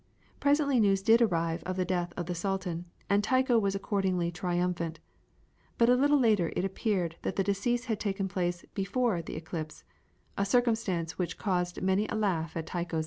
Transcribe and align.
Presently 0.39 0.79
news 0.79 1.03
did 1.03 1.21
arrive 1.21 1.61
of 1.61 1.75
the 1.75 1.85
death 1.85 2.11
of 2.17 2.25
the 2.25 2.33
Sultan, 2.33 2.85
and 3.07 3.23
Tycho 3.23 3.59
was 3.59 3.75
accordingly 3.75 4.31
triumphant; 4.31 4.99
but 5.77 5.89
a 5.89 5.93
little 5.95 6.17
later 6.17 6.51
it 6.55 6.65
appeared 6.65 7.17
that 7.21 7.35
the 7.35 7.43
decease 7.43 7.85
had 7.85 7.99
taken 7.99 8.27
place 8.27 8.65
BEFORE 8.73 9.21
the 9.21 9.35
eclipse, 9.35 9.83
a 10.39 10.43
circumstance 10.43 11.19
which 11.19 11.37
caused 11.37 11.83
many 11.83 12.07
a 12.07 12.15
laugh 12.15 12.57
at 12.57 12.65
Tycho's 12.65 12.87
expense. 12.87 12.99